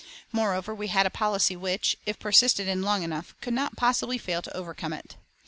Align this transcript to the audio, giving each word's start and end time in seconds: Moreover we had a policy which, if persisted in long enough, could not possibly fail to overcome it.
Moreover 0.31 0.73
we 0.73 0.87
had 0.87 1.05
a 1.05 1.11
policy 1.11 1.55
which, 1.55 1.95
if 2.07 2.17
persisted 2.17 2.67
in 2.67 2.81
long 2.81 3.03
enough, 3.03 3.35
could 3.39 3.53
not 3.53 3.77
possibly 3.77 4.17
fail 4.17 4.41
to 4.41 4.57
overcome 4.57 4.93
it. 4.93 5.15